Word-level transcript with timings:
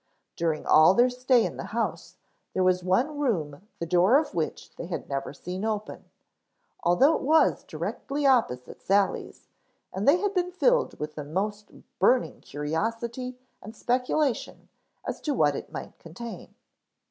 During 0.35 0.65
all 0.65 0.95
their 0.95 1.11
stay 1.11 1.45
in 1.45 1.57
the 1.57 1.65
house 1.77 2.17
there 2.55 2.63
was 2.63 2.83
one 2.83 3.19
room 3.19 3.67
the 3.77 3.85
door 3.85 4.17
of 4.17 4.33
which 4.33 4.75
they 4.75 4.87
had 4.87 5.07
never 5.07 5.31
seen 5.31 5.63
open, 5.63 6.05
although 6.81 7.13
it 7.13 7.21
was 7.21 7.63
directly 7.63 8.25
opposite 8.25 8.81
Sally's 8.81 9.47
and 9.93 10.07
they 10.07 10.17
had 10.17 10.33
been 10.33 10.51
filled 10.51 10.97
with 10.99 11.13
the 11.13 11.23
most 11.23 11.71
burning 11.99 12.39
curiosity 12.41 13.37
and 13.61 13.75
speculation 13.75 14.69
as 15.05 15.21
to 15.21 15.35
what 15.35 15.55
it 15.55 15.71
might 15.71 15.99
contain. 15.99 16.55